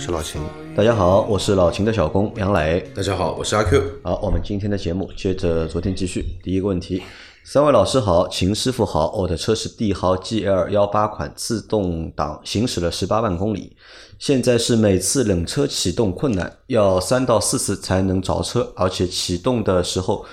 [0.00, 0.40] 是老秦。
[0.74, 2.80] 大家好，我是老秦的小工杨磊。
[2.94, 3.82] 大家好，我是阿 Q。
[4.02, 6.24] 好，我们今天的节目接着昨天继续。
[6.42, 7.02] 第一个问题，
[7.44, 13.76] 三位老师好，秦师傅好，我的车是帝豪 GL 幺八款自动挡，行驶了十八万公里，
[14.18, 20.24] 现在是每次冷车启动困难，要三到四次才能着车，而且启动的时候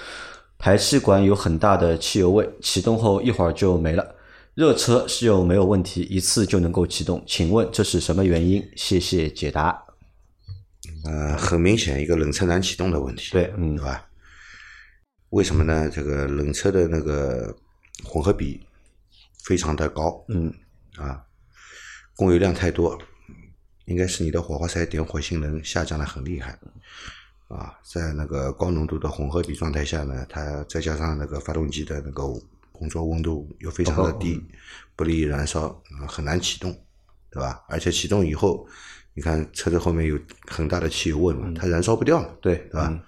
[0.58, 4.06] 排气管有很大的汽油味，启动后一会儿就没了。
[4.58, 8.68] 热车是有没有问题，一次就能够启动，请问这是什么原因？
[8.76, 9.86] 谢谢解答。
[11.06, 14.10] 呃，很明显一个冷车难启动的问题，对，嗯对吧？
[15.30, 15.88] 为什么呢？
[15.88, 17.56] 这个冷车的那个
[18.04, 18.66] 混合比
[19.44, 20.52] 非常的高，嗯，
[20.96, 21.24] 啊，
[22.16, 22.98] 供油量太多，
[23.86, 26.58] 应该是你的火花塞点火性能下降的很厉害，
[27.48, 32.24] 啊，在那个高浓度的混合比状态下呢，它再加上那个发动机的那个
[32.78, 34.42] 工作温度又非常的低，
[34.96, 36.72] 不利于燃烧，啊很难启动，
[37.30, 37.64] 对吧？
[37.68, 38.68] 而且启动以后，
[39.14, 42.88] 你看车子后面有很大的汽油味嘛，它燃烧不掉嘛，对，对吧？
[42.92, 43.02] 嗯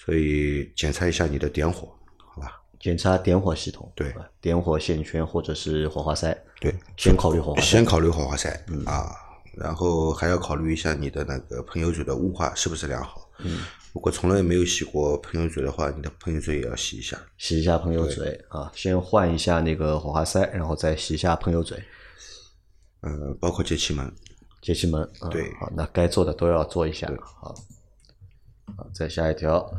[0.00, 2.62] 所以检查一下你的点火，好吧？
[2.80, 7.66] 检查点火系统，对点火线圈或者是火花塞，对，先考虑火花塞。
[7.66, 9.10] 先考虑火花塞、嗯啊，
[9.52, 13.27] 然后还要考虑一下你的那个喷油嘴的雾化是不是良好。
[13.44, 13.58] 嗯，
[13.92, 17.16] 如果从来没有洗过喷油嘴的话，你的喷油嘴也要洗一下。
[17.36, 21.82] 洗一下喷油嘴啊，先换一下那个火花塞，然后再洗一下喷油嘴、
[23.00, 24.12] 呃，包括节气门，
[24.60, 25.02] 节气门。
[25.20, 25.52] 啊对。
[25.60, 27.08] 好，那该做的都要做一下。
[27.22, 27.54] 好，
[28.76, 29.70] 好，再下一条，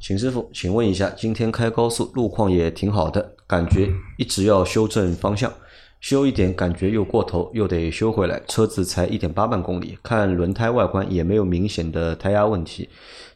[0.00, 5.52] 秦师傅，请问一下，今天开高速路况也挺好的，感觉一直要修正方向，
[6.00, 12.88] 修一点感觉又过头，又得修回来，车子才一点八万公里，看轮胎外观也没有明显的胎压问题。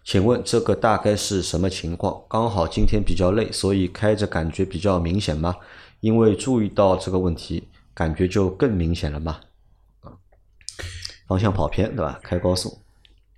[0.04, 2.22] 请问这个大概是什么情况？
[2.28, 5.56] 刚好今天比较累，所以开着感觉比较明显吗？
[6.00, 9.40] 因为注意到这个问题，感觉就更明显了吗？
[10.00, 10.14] 啊，
[11.26, 12.20] 方向跑偏对吧？
[12.22, 12.78] 开高速，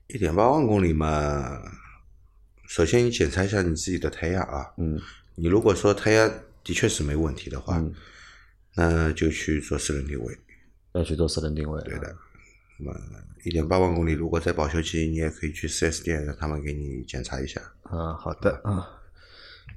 [0.08, 1.60] 一点八万公里嘛，
[2.66, 4.72] 首先你检查一下你自己的胎压啊。
[4.76, 4.98] 嗯，
[5.34, 6.30] 你如果说胎压
[6.62, 7.92] 的确是没问题的话，嗯
[8.76, 10.38] 那就去做四轮定位。
[10.92, 11.82] 要去做四轮定位。
[11.82, 12.16] 对的，
[12.78, 13.00] 那么
[13.44, 17.60] 一点八万公里，如果在保修期，你也可以去 4S 店，让他们给你检查一下。
[17.82, 18.88] 啊，好的啊，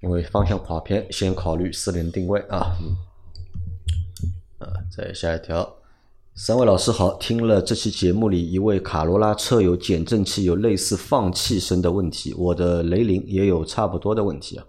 [0.02, 2.78] 因为方向跑偏，先考虑四轮定位啊。
[2.81, 2.96] 嗯
[4.59, 5.77] 啊，再下一条，
[6.40, 14.64] 三位老师好，听了这期节目里一位卡罗拉车友减震器有类似放气声的问题，我的雷凌也有差不多的问题啊，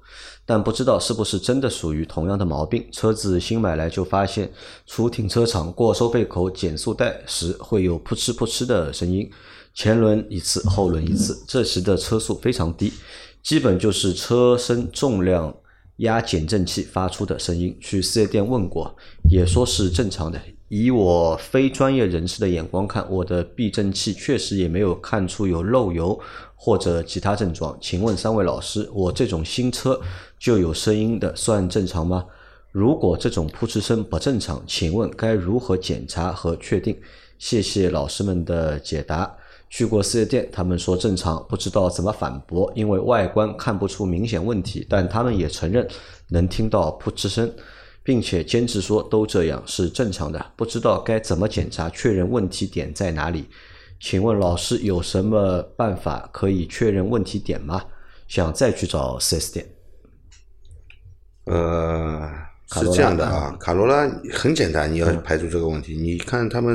[0.47, 2.89] 但不知道是不是真的属于同样的毛病。
[2.91, 4.51] 车子新买来就发现，
[4.87, 9.31] 出停车场过收费口减速带时会有扑哧扑哧的声音，
[9.75, 12.95] 前轮一次，后轮一次，这时的车速非常低，
[13.43, 15.55] 基本就是车身重量
[15.99, 17.77] 压减震器发出的声音。
[17.79, 18.97] 去四 S 店问过，
[19.31, 20.41] 也说是正常的。
[20.69, 26.19] 以我非专业人士的眼光看，我的避震器确实也没有看出有漏油
[26.55, 27.77] 或者其他症状。
[27.81, 30.01] 请问三位老师，我这种新车
[30.39, 32.27] 就有声音的算正常吗？
[32.71, 36.97] 如果这种扑哧声不正常，请问该如何检查和确定？
[37.39, 39.35] 谢谢老师们的解答。
[39.71, 45.87] 去过四 S 店，他们说正常，不知道怎么反驳，因为外观看不出明显问题，但他们也承认
[46.29, 47.53] 能听到扑哧声，
[48.09, 53.45] 并且坚持说都这样是正常的，不知道该怎么检查确认问题点在哪里。
[54.01, 57.85] 请问老师有什么办法可以确认问题点吗？
[58.27, 59.67] 想再去找四 S 店。
[61.45, 62.33] 呃，
[62.73, 65.95] 是这样的啊，卡罗拉很简单，你要排除这个问题。
[65.95, 66.75] 你看他们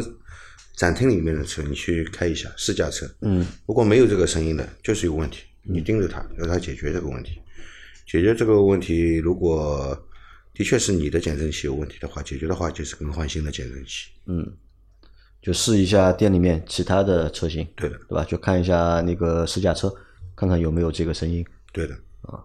[0.76, 7.42] 展厅里面的车，你去开一下试驾车，嗯，如果没有这个声音的，就是有问题，你盯着它，让它解决这个问题。
[8.06, 9.98] 解决这个问题，如果
[10.54, 14.10] 的确是你的减震器有问题的话，解决的话就是更换新的减震器。
[14.28, 14.52] 嗯
[15.42, 18.24] 就试一下店里面其他的车型，对的，对吧？
[18.24, 19.94] 就看一下那个试驾车，
[20.38, 21.46] 看看有没有这个声音。
[21.74, 21.94] 对的。
[22.22, 22.42] 啊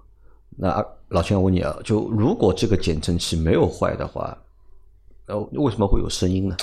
[0.57, 4.37] 那啊老钱，我问你啊，就如果这个减震器没有坏的话，
[5.27, 6.57] 呃，为什么会有声音呢？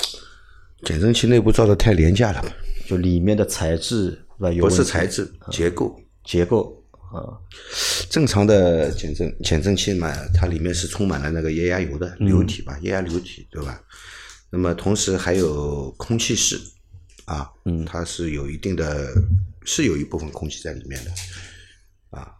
[0.84, 2.50] 减震器内部造的太廉价了吧，
[2.86, 4.52] 就里面的材质对吧？
[4.52, 5.98] 有不是材质，结构。
[6.26, 7.38] 结构啊，
[8.10, 13.82] 正常的减震减震器嘛，它里面是充满了那个液压油的流体吧，液压流体，对吧？
[14.50, 16.60] 那么同时还有空气室，
[17.26, 19.14] 啊，嗯它是有一定的，
[19.64, 21.12] 是有一部分空气在里面的
[22.12, 22.32] 啊，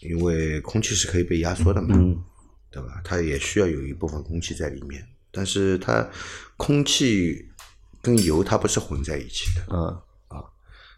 [0.00, 2.22] 因为空气是可以被压缩的嘛，嗯
[2.70, 3.00] 对吧？
[3.04, 6.08] 它也需要有一部分空气在里面，但是它
[6.56, 7.46] 空气
[8.02, 9.66] 跟油它不是混在一起的。
[9.70, 10.00] 嗯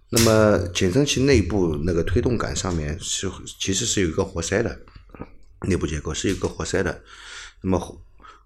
[0.08, 3.31] 那么减震器内部那个推动杆上面是
[3.61, 4.79] 其实是有一个活塞的，
[5.62, 7.03] 内部结构是有一个活塞的。
[7.61, 8.00] 那么活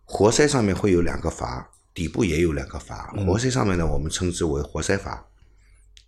[0.05, 3.13] 活塞上面会有两个阀，底部也有两个阀。
[3.27, 5.25] 活塞上面呢，我们称之为活塞阀，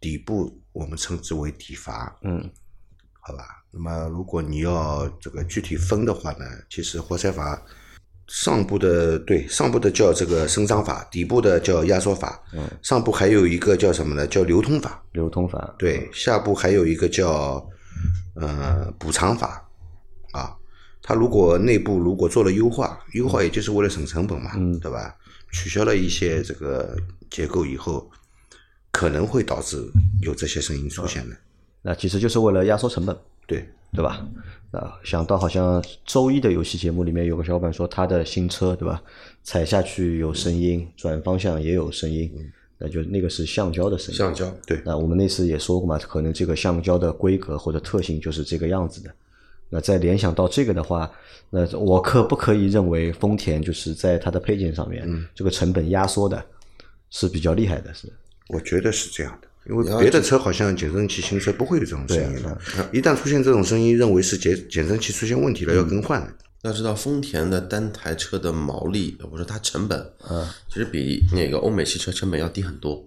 [0.00, 2.18] 底部我们称之为底阀。
[2.22, 2.50] 嗯
[3.24, 3.62] 好吧？
[3.70, 7.62] 那么如果你要这个具体分的话呢，其实活塞阀
[8.34, 14.26] 上部的对上部的叫这个伸张法，底部的叫压缩法，嗯，上部还有一个叫什么呢？
[14.26, 17.62] 叫流通法，流通法，对，下部还有一个叫
[18.34, 19.68] 呃补偿法
[20.32, 20.56] 啊。
[21.02, 25.14] 它如果内部如果做了优化，优化也就是为了省成本嘛，嗯对吧？
[25.52, 26.96] 取消了一些这个
[27.28, 28.10] 结构以后，
[28.90, 29.76] 可能会导致
[30.22, 31.36] 有这些声音出现的。
[31.82, 33.14] 那其实就是为了压缩成本。
[33.46, 34.26] 对，对吧？
[34.72, 39.02] 啊，想到好像周一的游戏节目里面有个小伙伴说他的新车，对吧？
[39.42, 42.32] 踩下去有声音，转方向也有声音，
[42.78, 44.16] 那就那个是橡胶的声音。
[44.16, 49.10] 橡胶，对那我们那次也说过嘛，可能这个橡胶的规格或者特性就是这个样子的。
[49.68, 51.10] 那再联想到这个的话，
[51.50, 56.42] 那我可不可以认为丰田就是在它的配件上面，这个成本压缩的
[57.10, 58.10] 是比较厉害的，是？
[58.48, 62.58] 我觉得是这样的，因为别的车好像减震器新车不会有这种声音的，
[62.92, 66.28] 一旦出现这种声音，认为是减减震器出现问题了，要更换了。
[66.62, 69.98] 要知道丰田的单台车的毛利，我说它成本，
[70.30, 73.04] 嗯，其实比那个欧美汽车成本要低很多。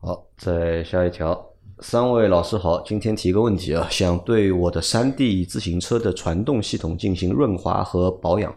[0.00, 1.50] 好，再下一条。
[1.80, 8.54] 三位老师好，今天提个问题啊，想对我的山地自行车的传动系统进行润滑和保养。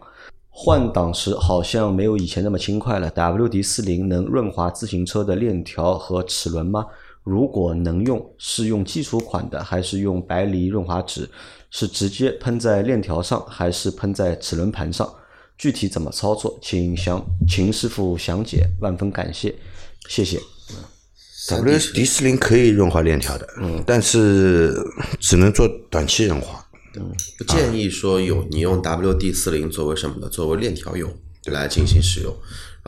[0.50, 3.10] 换挡时好像没有以前那么轻快了。
[3.10, 6.86] WD 四零能润滑自行车的链条和齿轮吗？
[7.28, 11.28] 如果能用，是用基础款的，还是用白梨润滑脂？
[11.70, 15.06] 是直接喷在链条上，还是喷在齿轮盘上？
[15.58, 19.54] 具体怎么操作，请详秦师傅详解，万分感谢，
[20.08, 20.40] 谢谢。
[21.50, 24.74] W D 四零可以润滑链条的，嗯但是
[25.20, 26.64] 只能做短期润滑。
[27.36, 30.28] 不建议说有你用 WD 四零作为什么呢？
[30.28, 31.10] 作为链条用
[31.46, 32.34] 来进行使用。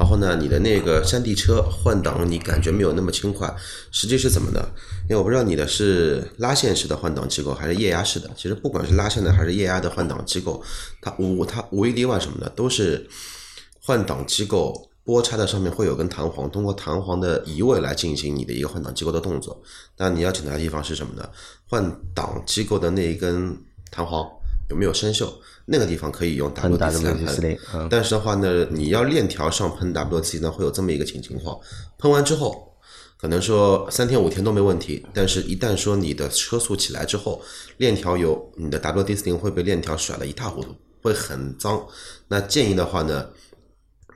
[0.00, 3.54] 然后呢，你的那个山地车换挡你感觉没有那么轻快，
[3.90, 4.66] 实际是怎么的？
[5.02, 8.30] 因为我不知道你的是拉线式的换挡机构还是液压式的。
[8.34, 10.62] 其实不管是拉线的还是液压的换挡机构，
[11.02, 13.06] 它无它无一例外什么的，都是
[13.78, 19.62] 换挡机构波叉的上面会有根弹簧，通过弹簧的移位来进行你的一个换挡机构的动作。
[19.94, 21.28] 但你要检查的地方是什么呢？
[21.68, 23.54] 换挡机构的那一根
[23.90, 24.26] 弹簧
[24.70, 25.28] 有没有生锈？
[25.66, 26.90] 那个地方可以用 WD
[27.28, 27.58] 四零
[27.90, 31.58] 但是的话呢，你要链条上喷 WD 四呢，会有这么一个情情况，
[31.98, 32.74] 喷完之后，
[33.20, 37.42] 可能说三天五天都没问题，但是一旦说你的车速起来之后，
[37.76, 41.86] 链条油你的 WD 四零会被链条甩得一塌糊涂，会很脏。
[42.28, 43.28] 那建议的话呢，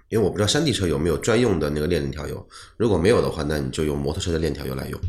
[0.08, 2.44] 因为我不知道山地车有没有专用的那个链条油，
[2.76, 5.00] 如果没有的话，那你就用摩托车的链条油来用。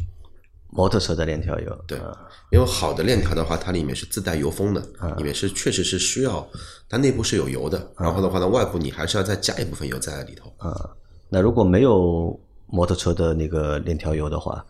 [0.76, 2.12] 摩托车的链条油，对啊
[2.52, 4.82] 因为好的链条的话，它里面是自带油封的，
[5.16, 6.46] 里面是确实是需要，
[6.90, 7.90] 它内部是有油的。
[7.98, 10.54] 然后的话呢，外部你还是要再加一部分油在里头。
[10.58, 10.90] 啊，
[11.30, 14.66] 那如果没有摩托车的那个链条油的话，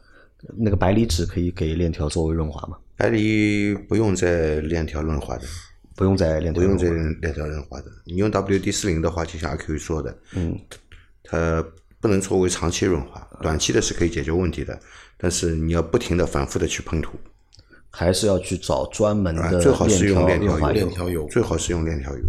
[0.56, 2.78] 那个白锂纸可以给链条作为润滑吗？
[2.96, 5.44] 百里不用在链条润滑的，
[5.96, 7.86] 不用在链条不用在润滑链条润滑的。
[8.06, 10.56] 你用 WD 四零的话，就像阿 Q 说的，嗯，
[11.24, 11.66] 它
[12.06, 14.80] 不能作为长期润滑，短期的是可以解决问题的，
[15.18, 17.18] 但是你要不停的反复的去喷涂，
[17.90, 22.20] 还是要去找专门的啊最好是用链条油链条油最好是用链条油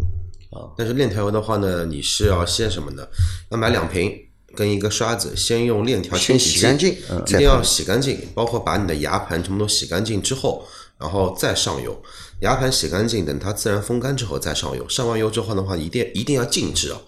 [0.58, 0.72] 啊。
[0.78, 3.06] 但是链条油的话呢，你是要先什么呢？
[3.50, 4.18] 要买两瓶
[4.54, 10.66] 跟一个刷子，先用链条清洗先洗干净一定要洗干净，包括把你的牙盘全部都洗干净之后，
[10.98, 12.02] 然后再上油。
[12.40, 14.88] 牙盘洗干净，等它自然风干之后再上油。
[14.88, 17.00] 上完油之后的话，一定一定要静置啊，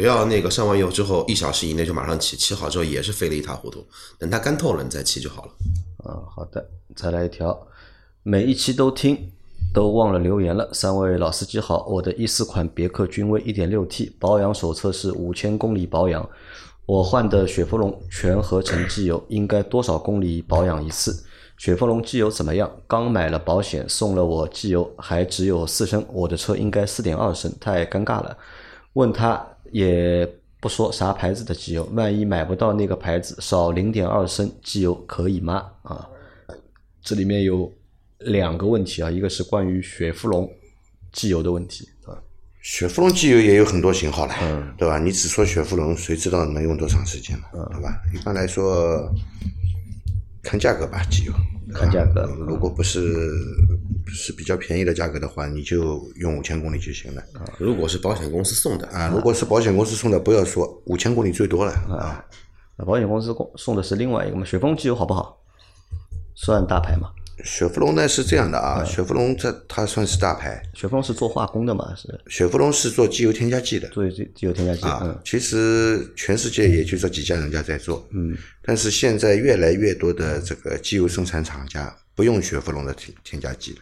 [0.00, 3.86] 不要那个上完油之后一小时以内就马上起，起好之后也是飞得一塌糊涂。
[4.18, 5.50] 等它干透了，你再起就好了。
[6.06, 6.66] 嗯，好的，
[6.96, 7.66] 再来一条，
[8.22, 9.30] 每一期都听，
[9.74, 10.70] 都忘了留言了。
[10.72, 16.26] 三位老司机好，我的一四款别克君威 1.6T 保养手册是五千公里保养，
[16.86, 21.22] 我换的雪佛龙全合成机油应该多少公里保养一次？
[21.58, 22.72] 雪佛龙机油怎么样？
[22.86, 28.34] 刚买了保险，送了我机油还只有四升，我的车应该四点二升，太尴尬了。
[28.94, 30.28] 问他也
[30.60, 35.66] 不说啥牌子的机油，万一买不到那个牌子，少零点二升机油可以吗？
[35.82, 36.08] 啊，
[37.02, 37.72] 这里面有
[38.18, 40.50] 两个问题啊，一个是关于雪佛龙
[41.12, 42.14] 机油的问题啊，
[42.60, 44.34] 雪佛龙机油也有很多型号了，
[44.76, 44.98] 对吧？
[44.98, 48.02] 你只说雪佛龙，谁知道能用多长时间嘛，对吧？
[48.14, 49.10] 一般来说，
[50.42, 51.32] 看价格吧，机油。
[51.72, 53.00] 看价格如果不是
[54.12, 57.22] 是比较便宜的价格的话，你就用五千公里就行了。
[57.58, 62.24] 如果是保险公司送的，啊，如果是保险公司送的，不要说五千公里最多了啊。
[62.76, 64.44] 那保险公司送送的是另外一个嘛？
[64.44, 65.42] 雪峰机油好不好？
[66.34, 67.10] 算大牌嘛？
[67.42, 71.94] 雪佛龙呢是这样的啊，雪佛龙这它算是大牌，雪峰是做化工的嘛？
[71.96, 74.82] 是雪佛龙是做机油添加剂的做机机油添加剂。
[74.82, 75.18] 啊嗯。
[75.24, 83.80] 其实全世界也就这几家人家在做，嗯，但是现在越来越多的这个机油生产厂家不用雪佛龙的添添加剂了。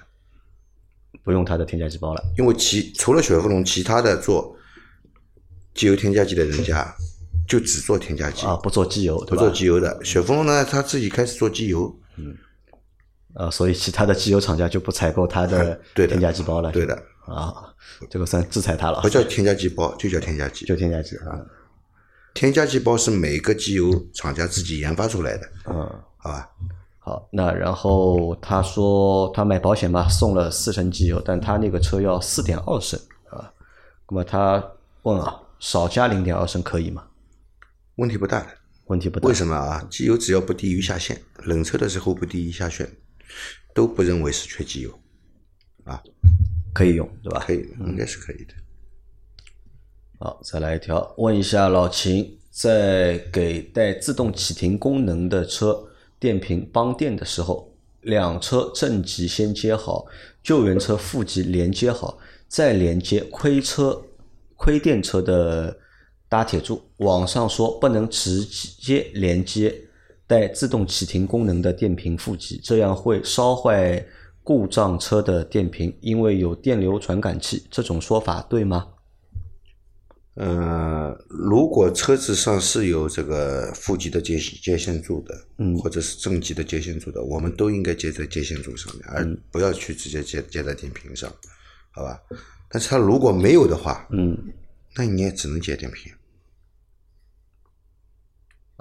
[1.28, 2.24] 不用它的添加剂包了。
[2.38, 4.56] 因为其除了雪佛龙，其他的做
[5.74, 6.96] 机油添加剂的人家
[7.46, 9.36] 就只做添加剂，啊，不做机油，不？
[9.36, 10.02] 做机油的。
[10.02, 12.34] 雪佛龙呢，他自己开始做机油，嗯
[13.34, 16.72] 啊，所以其他的机油厂家就不采购它的哎 对的添加剂包了。
[16.72, 16.94] 对的
[17.26, 17.52] 啊，
[18.08, 20.64] 这个算制裁它了不，叫添加剂包，就叫添加剂。
[20.64, 21.38] 就添加剂啊。
[22.32, 25.74] 添加剂包是每个机油厂家自己研发出来的，嗯，
[26.16, 26.48] 好吧？
[27.08, 33.00] 好，那然后他说他买保险嘛，送了四升机油，但他那个车要四点二升
[33.30, 33.50] 啊。
[34.10, 34.62] 那么他
[35.04, 37.02] 问啊，少加零点二升可以吗？
[37.94, 38.48] 问题不大的。
[38.88, 39.26] 问题不大。
[39.26, 39.82] 为什么啊？
[39.88, 42.86] 机油只要不低于下限，冷车的时候不低于下限，
[43.74, 44.90] 都不认为是缺机油
[45.84, 46.02] 啊，
[46.74, 47.42] 可以用，对吧？
[47.46, 48.52] 可以，应该是可以的。
[50.18, 55.87] 好，再来一条，问一下老秦，在给带自动启停功能的车
[56.18, 60.06] 电瓶帮电的时候，两车正极先接好，
[60.42, 64.02] 救援车负极连接好，再连接亏车
[64.56, 65.78] 亏电车的
[66.28, 66.82] 搭铁柱。
[66.98, 69.74] 网上说不能直接连接
[70.26, 74.04] 带自动启停功能的电瓶负极，这样会烧坏
[74.42, 77.66] 故障车的电瓶，因为有电流传感器。
[77.70, 78.88] 这种说法对吗？
[80.40, 91.28] 呃，如果车子上是有这个负极的接接线柱的，嗯，或者是正极的接线柱的，我们都应该接在接线柱上面，而不要去直接接接在电瓶上，
[91.90, 92.20] 好吧？
[92.68, 94.36] 但是它如果没有的话，嗯，
[94.94, 96.12] 那你也只能接电瓶。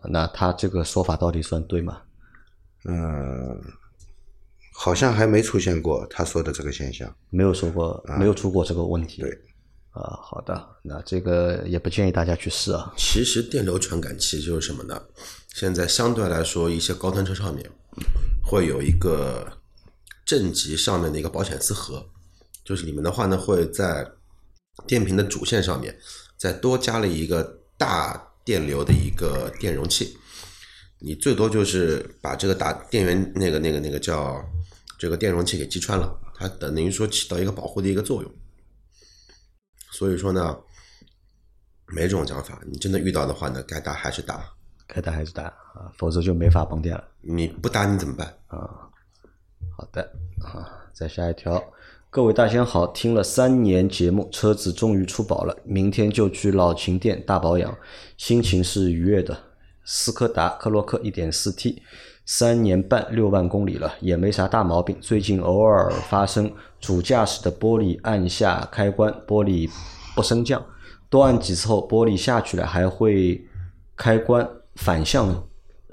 [0.09, 2.03] 那他这个说法到底算对吗？
[2.85, 3.59] 嗯，
[4.73, 7.11] 好像还没出现过他说的这个现象。
[7.31, 9.23] 没有说过，没有出过这个问题。
[9.23, 9.39] 对，
[9.97, 12.93] 啊，好的，那这个也不建议大家去试啊。
[12.97, 15.01] 其实电流传感器就是什么呢？
[15.55, 17.69] 现在相对来说，一些高端车上面
[18.43, 19.45] 会有一个
[20.25, 22.05] 正极上面的一个保险丝盒，
[22.63, 24.07] 就是里面的话呢，会在
[24.85, 25.97] 电瓶的主线上面
[26.37, 30.15] 再多加了一个大电流的一个电容器。
[30.99, 34.43] 你最多就是把这个打电源那个那个那个叫
[34.97, 38.31] 这个电容器给击穿了，它等于说起到一个保护的一个作用。
[39.91, 40.57] 所以说呢，
[41.87, 44.43] 没这种讲法，你真的遇到的话呢，该打还是打，
[44.87, 47.03] 该打还是打啊，否则就没法帮电了。
[47.21, 48.89] 你不打你怎么办啊？
[49.75, 50.01] 好的
[50.41, 51.63] 啊，再下一条，
[52.09, 57.77] 各位大仙好，听了三年节目，车子终于出保了，明天就去老秦店大保养，
[58.17, 59.37] 心情是愉悦的。
[59.89, 61.77] 斯柯达克洛克 1.4T，
[62.29, 64.97] 三年半六万公里了，也没啥大毛病。
[64.99, 69.69] 最近偶尔发生主驾驶的玻璃按下开关，玻璃
[70.13, 70.61] 不升降，
[71.09, 73.41] 多按几次后玻璃下去了，还会
[73.95, 75.41] 开关反向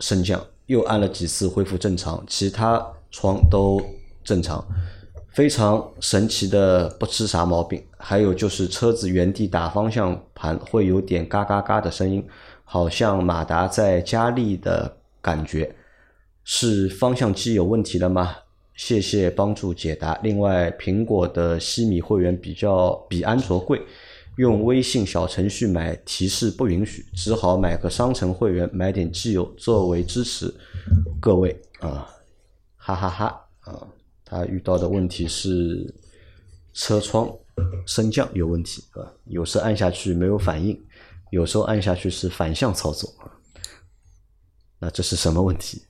[0.00, 3.80] 升降，又按了几次恢复正常，其他窗都
[4.24, 4.62] 正常。
[5.30, 7.80] 非常神奇的，不知啥毛病。
[7.96, 12.26] 还有就是车子原地打方向盘会有点嘎嘎嘎的声音，
[12.64, 15.74] 好像马达在加力的感觉，
[16.44, 18.36] 是方向机有问题了吗？
[18.74, 20.18] 谢谢帮助解答。
[20.22, 23.80] 另外，苹果的西米会员比较比安卓贵，
[24.36, 30.52] 用微信小程序买提示不允许，只好买个商城会员，买点机油作为支持。
[31.20, 32.10] 各位啊，
[32.76, 33.86] 哈哈哈啊！
[34.24, 35.94] 他遇到的问题是
[36.72, 37.32] 车窗
[37.86, 39.12] 升降有问题，是吧？
[39.26, 40.78] 有时按下去没有反应，
[41.30, 43.08] 有时候按下去是反向操作。
[44.80, 45.82] 那这是什么问题？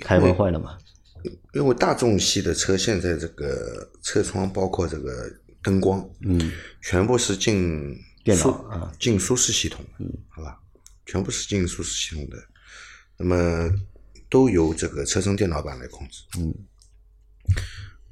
[0.00, 0.78] 开关坏了吗？
[1.54, 5.28] 因为大众系的车现在这个车窗包括这个
[5.62, 8.92] 灯光，嗯，全部是进电脑啊。
[9.00, 10.60] 进舒适系统，嗯，好吧，
[11.04, 12.36] 全部是进舒适系统的，
[13.16, 13.70] 那么
[14.28, 16.54] 都由这个车身电脑板来控制，嗯，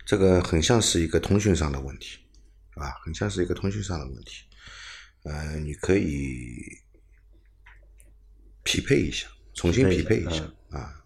[0.04, 2.18] 这个很像是一个通讯上的问题，
[2.74, 4.44] 啊，很像是一个通讯上的问题，
[5.22, 6.78] 呃，你可以
[8.64, 10.52] 匹配一下，重新匹配一下，啊，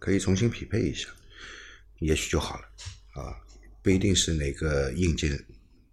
[0.09, 1.07] 可以重新匹配一下，
[1.99, 2.65] 也许就好了，
[3.21, 3.37] 啊，
[3.83, 5.31] 不一定是哪个硬件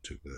[0.01, 0.29] 这个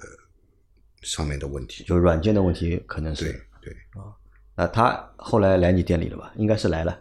[1.04, 3.72] 上面的问题，就软件的问题可能是对。
[3.72, 4.10] 对啊，
[4.56, 6.34] 那他后来来你店里了吧？
[6.38, 7.00] 应该是来了。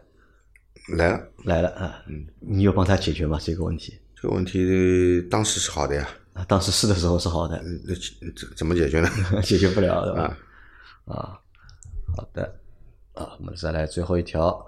[0.98, 2.04] 来了，来了啊，
[2.40, 3.38] 你有帮他解决吗？
[3.42, 7.94] 这个问题这个问题当时是好的呀，啊，当时试的时候是好的，嗯那
[8.34, 9.08] 怎怎么解决呢？
[9.42, 10.36] 解决不了对吧？
[11.06, 11.40] 啊，
[12.14, 12.60] 好的
[13.14, 14.65] 啊，我们再来最后一条。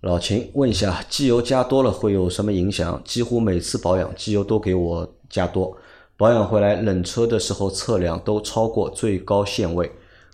[0.00, 3.02] 老秦问一下，机油加多了会有什么影响？
[3.04, 5.76] 几乎每次保养机油都给我加多，
[6.16, 9.92] 保养回来冷车的时候测量都超过最高限位，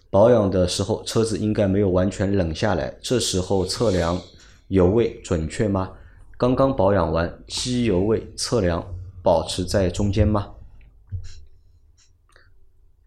[0.08, 4.16] 保养的时候车子应该没有完全冷下来，这时候测量
[4.68, 5.90] 油位准确吗？
[6.38, 8.87] 刚刚保养完，机油位测量
[9.20, 10.46] 保持在中间吗？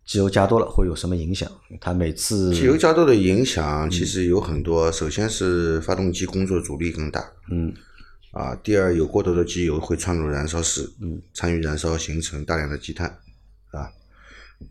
[0.09, 1.47] 机油加多了会有什么影响？
[1.79, 7.71] 它每次机油加多的影响其实有很多，首先是发动机工作阻力更大，嗯
[8.31, 13.07] 啊，第二有过多的机油会窜入燃烧室，嗯，参与燃烧形成大量的积碳，
[13.69, 13.87] 啊，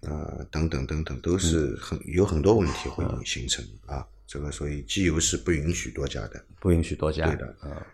[0.00, 6.45] 呃，等等等等，都是很有很多问题会形成啊，这个所以机油是不允许多加的。
[6.59, 7.87] 不允许多加对的啊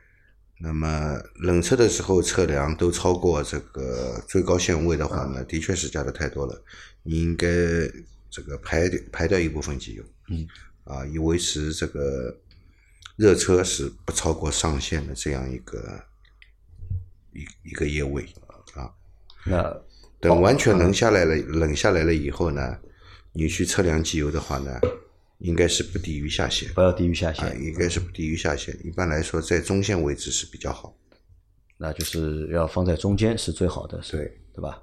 [0.61, 6.65] 那么冷车的时候测量都超过这个最高限位的话呢，的确是加的太多了，
[7.05, 7.47] 你应该
[8.29, 10.49] 这个排掉排掉一部分机油，嗯，
[10.83, 12.37] 啊，以维持这个
[13.17, 16.05] 热车是不超过上限的这样一个
[17.33, 18.27] 一一个液位
[18.75, 18.91] 啊。
[19.47, 19.81] 那
[20.19, 22.79] 等完全冷下来了，冷下来了以后呢，
[23.33, 24.81] 你去测量机油的话呢，
[25.39, 26.73] 应该是不低于下限。
[26.73, 28.75] 不要低于下啊，限，应该是不低于下限。
[28.83, 30.97] 一般来说，在中线位置是比较好。
[31.77, 34.83] 那就是要放在中间是最好的，是对对吧？